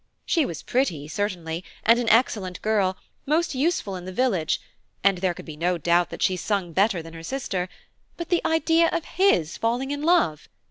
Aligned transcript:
She 0.25 0.47
was 0.47 0.63
pretty, 0.63 1.07
certainly, 1.07 1.63
and 1.85 1.99
an 1.99 2.09
excellent 2.09 2.59
girl, 2.63 2.97
most 3.27 3.53
useful 3.53 3.95
in 3.95 4.05
the 4.05 4.11
village, 4.11 4.59
and 5.03 5.19
there 5.19 5.35
could 5.35 5.45
be 5.45 5.55
no 5.55 5.77
doubt 5.77 6.09
that 6.09 6.23
she 6.23 6.37
sung 6.37 6.73
better 6.73 7.03
than 7.03 7.13
her 7.13 7.21
sister–but 7.21 8.29
the 8.29 8.41
idea 8.43 8.87
of 8.91 9.05
his 9.05 9.57
falling 9.57 9.91
in 9.91 10.01
love! 10.01 10.49